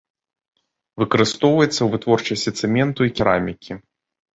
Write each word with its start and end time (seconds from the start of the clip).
Выкарыстоўваецца 1.03 1.75
ў 1.83 1.87
вытворчасці 1.95 2.59
цэменту 2.59 3.01
і 3.13 3.17
керамікі. 3.17 3.83